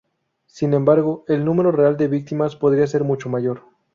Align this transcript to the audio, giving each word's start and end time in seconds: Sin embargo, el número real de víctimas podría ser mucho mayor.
Sin 0.47 0.73
embargo, 0.73 1.25
el 1.27 1.45
número 1.45 1.71
real 1.71 1.95
de 1.95 2.07
víctimas 2.07 2.55
podría 2.55 2.87
ser 2.87 3.03
mucho 3.03 3.29
mayor. 3.29 3.61